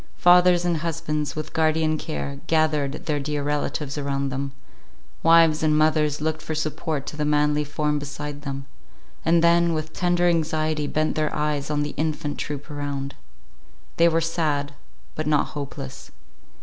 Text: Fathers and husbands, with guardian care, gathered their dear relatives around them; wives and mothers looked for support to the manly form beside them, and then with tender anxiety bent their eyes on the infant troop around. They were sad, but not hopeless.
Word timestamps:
Fathers 0.17 0.65
and 0.65 0.77
husbands, 0.77 1.35
with 1.35 1.53
guardian 1.53 1.95
care, 1.95 2.39
gathered 2.47 3.05
their 3.05 3.19
dear 3.19 3.43
relatives 3.43 3.99
around 3.99 4.29
them; 4.29 4.51
wives 5.21 5.61
and 5.61 5.77
mothers 5.77 6.19
looked 6.19 6.41
for 6.41 6.55
support 6.55 7.05
to 7.05 7.15
the 7.15 7.23
manly 7.23 7.63
form 7.63 7.99
beside 7.99 8.41
them, 8.41 8.65
and 9.23 9.43
then 9.43 9.75
with 9.75 9.93
tender 9.93 10.27
anxiety 10.27 10.87
bent 10.87 11.13
their 11.13 11.31
eyes 11.35 11.69
on 11.69 11.83
the 11.83 11.93
infant 11.97 12.39
troop 12.39 12.71
around. 12.71 13.13
They 13.97 14.09
were 14.09 14.21
sad, 14.21 14.73
but 15.13 15.27
not 15.27 15.49
hopeless. 15.49 16.09